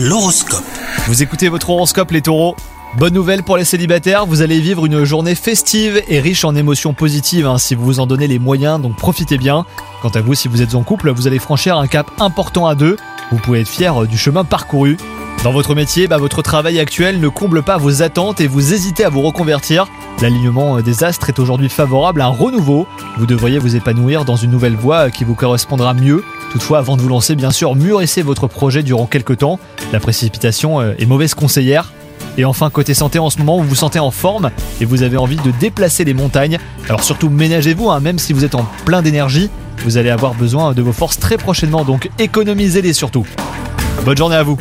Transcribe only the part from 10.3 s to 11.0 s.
si vous êtes en